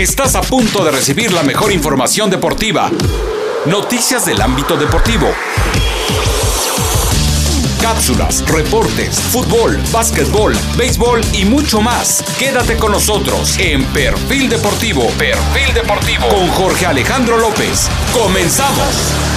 [0.00, 2.90] Estás a punto de recibir la mejor información deportiva.
[3.66, 5.28] Noticias del ámbito deportivo.
[7.82, 12.24] Cápsulas, reportes, fútbol, básquetbol, béisbol y mucho más.
[12.38, 15.06] Quédate con nosotros en Perfil Deportivo.
[15.18, 17.90] Perfil Deportivo con Jorge Alejandro López.
[18.14, 19.29] Comenzamos.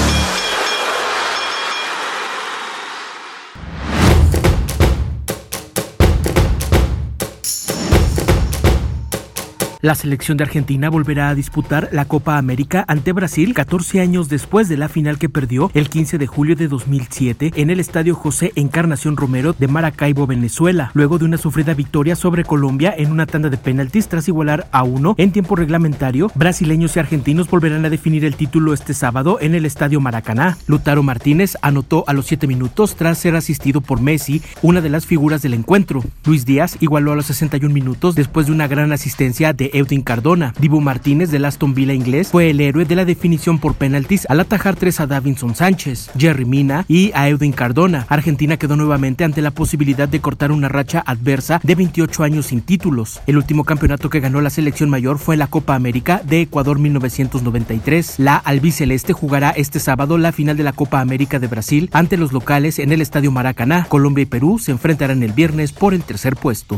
[9.84, 14.70] La selección de Argentina volverá a disputar la Copa América ante Brasil 14 años después
[14.70, 18.54] de la final que perdió el 15 de julio de 2007 en el Estadio José
[18.56, 23.50] Encarnación Romero de Maracaibo, Venezuela, luego de una sufrida victoria sobre Colombia en una tanda
[23.50, 26.32] de penaltis tras igualar a uno en tiempo reglamentario.
[26.34, 30.58] Brasileños y argentinos volverán a definir el título este sábado en el Estadio Maracaná.
[30.66, 35.06] Lutaro Martínez anotó a los 7 minutos tras ser asistido por Messi, una de las
[35.06, 36.06] figuras del encuentro.
[36.24, 40.54] Luis Díaz igualó a los 61 minutos después de una gran asistencia de Eudin Cardona.
[40.60, 44.40] Dibu Martínez del Aston Villa inglés fue el héroe de la definición por penaltis al
[44.40, 48.06] atajar tres a Davinson Sánchez, Jerry Mina y a Eudin Cardona.
[48.10, 52.62] Argentina quedó nuevamente ante la posibilidad de cortar una racha adversa de 28 años sin
[52.62, 53.22] títulos.
[53.28, 58.16] El último campeonato que ganó la selección mayor fue la Copa América de Ecuador 1993.
[58.20, 62.32] La albiceleste jugará este sábado la final de la Copa América de Brasil ante los
[62.32, 63.86] locales en el Estadio Maracaná.
[63.90, 66.78] Colombia y Perú se enfrentarán el viernes por el tercer puesto.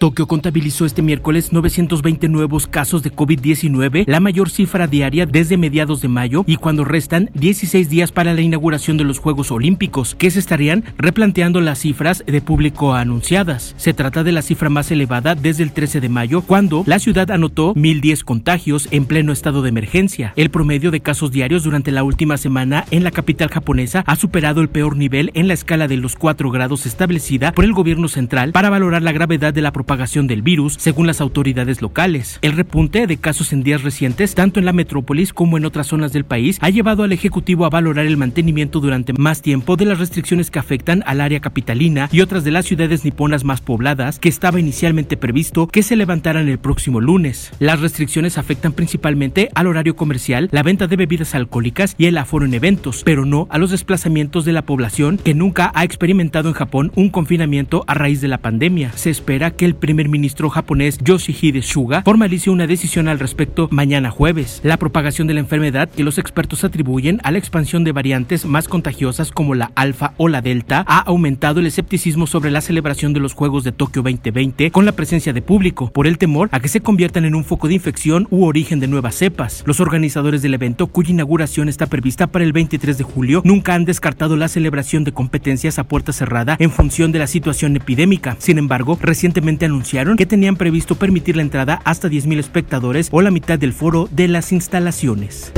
[0.00, 6.00] Tokio contabilizó este miércoles 920 nuevos casos de COVID-19, la mayor cifra diaria desde mediados
[6.00, 10.30] de mayo y cuando restan 16 días para la inauguración de los Juegos Olímpicos, que
[10.30, 13.74] se estarían replanteando las cifras de público anunciadas.
[13.76, 17.30] Se trata de la cifra más elevada desde el 13 de mayo, cuando la ciudad
[17.30, 20.32] anotó 1.010 contagios en pleno estado de emergencia.
[20.36, 24.62] El promedio de casos diarios durante la última semana en la capital japonesa ha superado
[24.62, 28.52] el peor nivel en la escala de los 4 grados establecida por el gobierno central
[28.52, 32.38] para valorar la gravedad de la propagación propagación del virus, según las autoridades locales.
[32.42, 36.12] El repunte de casos en días recientes, tanto en la metrópolis como en otras zonas
[36.12, 39.98] del país, ha llevado al Ejecutivo a valorar el mantenimiento durante más tiempo de las
[39.98, 44.28] restricciones que afectan al área capitalina y otras de las ciudades niponas más pobladas, que
[44.28, 47.50] estaba inicialmente previsto que se levantaran el próximo lunes.
[47.58, 52.44] Las restricciones afectan principalmente al horario comercial, la venta de bebidas alcohólicas y el aforo
[52.44, 56.54] en eventos, pero no a los desplazamientos de la población que nunca ha experimentado en
[56.54, 58.92] Japón un confinamiento a raíz de la pandemia.
[58.92, 64.10] Se espera que el primer ministro japonés Yoshihide Suga formalice una decisión al respecto mañana
[64.10, 64.60] jueves.
[64.62, 68.68] La propagación de la enfermedad que los expertos atribuyen a la expansión de variantes más
[68.68, 73.20] contagiosas como la alfa o la delta ha aumentado el escepticismo sobre la celebración de
[73.20, 76.68] los Juegos de Tokio 2020 con la presencia de público por el temor a que
[76.68, 79.64] se conviertan en un foco de infección u origen de nuevas cepas.
[79.66, 83.86] Los organizadores del evento, cuya inauguración está prevista para el 23 de julio, nunca han
[83.86, 88.36] descartado la celebración de competencias a puerta cerrada en función de la situación epidémica.
[88.38, 93.30] Sin embargo, recientemente anunciaron que tenían previsto permitir la entrada hasta 10.000 espectadores o la
[93.30, 95.52] mitad del foro de las instalaciones.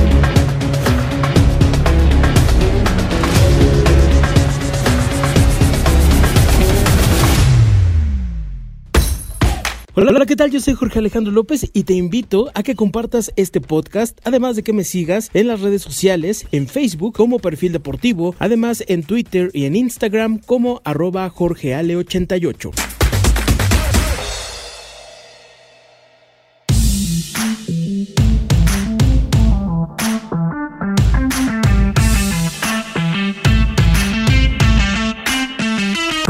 [9.95, 10.49] Hola, hola, ¿qué tal?
[10.49, 14.63] Yo soy Jorge Alejandro López y te invito a que compartas este podcast, además de
[14.63, 19.51] que me sigas en las redes sociales, en Facebook como Perfil Deportivo, además en Twitter
[19.53, 22.92] y en Instagram como arroba jorgeale88.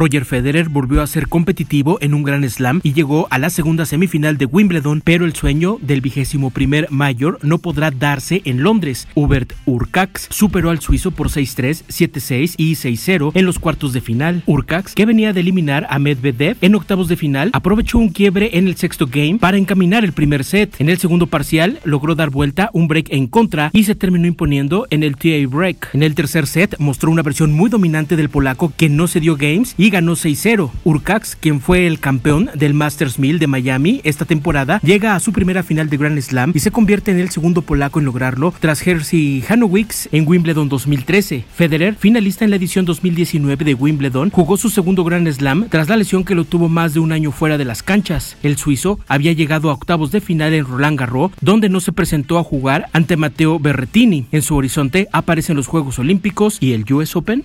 [0.04, 3.86] Roger Federer volvió a ser competitivo en un gran slam y llegó a la segunda
[3.86, 9.08] semifinal de Wimbledon, pero el sueño del vigésimo primer mayor no podrá darse en Londres.
[9.16, 14.44] Hubert Urcax superó al suizo por 6-3, 7-6 y 6-0 en los cuartos de final.
[14.46, 18.68] Urcax, que venía de eliminar a Medvedev en octavos de final, aprovechó un quiebre en
[18.68, 20.76] el sexto game para encaminar el primer set.
[20.80, 24.86] En el segundo parcial logró dar vuelta un break en contra y se terminó imponiendo
[24.90, 25.92] en el TA break.
[25.94, 29.38] En el tercer set mostró una versión muy dominante del polaco que no se dio
[29.38, 30.72] games y ganó 6-0.
[30.84, 35.32] Urcax, quien fue el campeón del Masters 1000 de Miami esta temporada, llega a su
[35.32, 38.82] primera final de Grand Slam y se convierte en el segundo polaco en lograrlo tras
[38.82, 41.46] Jerzy Hanowicz en Wimbledon 2013.
[41.54, 45.96] Federer, finalista en la edición 2019 de Wimbledon, jugó su segundo Grand Slam tras la
[45.96, 48.36] lesión que lo tuvo más de un año fuera de las canchas.
[48.42, 52.40] El suizo había llegado a octavos de final en Roland Garros, donde no se presentó
[52.40, 54.26] a jugar ante Matteo Berrettini.
[54.32, 57.44] En su horizonte aparecen los Juegos Olímpicos y el US Open.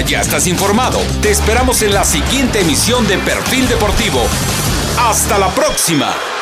[0.00, 1.00] Ya estás informado.
[1.22, 4.20] Te esperamos en la siguiente emisión de Perfil Deportivo.
[4.98, 6.35] Hasta la próxima.